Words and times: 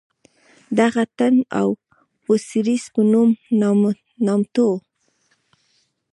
دغه 0.79 1.03
تن 1.17 1.33
د 1.43 1.45
اوسیریس 2.31 2.83
په 2.93 3.01
نوم 3.11 3.29
نامتوو. 4.25 4.73